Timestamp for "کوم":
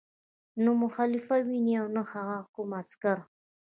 2.53-2.69